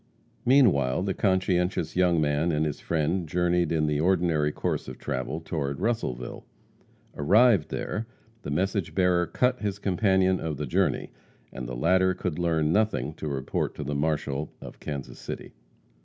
Meanwhile, 0.47 1.03
the 1.03 1.13
conscientious 1.13 1.95
young 1.95 2.19
man 2.19 2.51
and 2.51 2.65
his 2.65 2.79
friend 2.79 3.29
journeyed 3.29 3.71
in 3.71 3.85
the 3.85 3.99
ordinary 3.99 4.51
course 4.51 4.87
of 4.87 4.97
travel 4.97 5.39
toward 5.39 5.79
Russellville. 5.79 6.43
Arrived 7.15 7.69
there, 7.69 8.07
the 8.41 8.49
message 8.49 8.95
bearer 8.95 9.27
cut 9.27 9.59
his 9.59 9.77
companion 9.77 10.39
of 10.39 10.57
the 10.57 10.65
journey, 10.65 11.11
and 11.53 11.69
the 11.69 11.75
latter 11.75 12.15
could 12.15 12.39
learn 12.39 12.73
nothing 12.73 13.13
to 13.13 13.27
report 13.27 13.75
to 13.75 13.83
the 13.83 13.93
marshal 13.93 14.51
of 14.59 14.79
Kansas 14.79 15.19
City. 15.19 15.53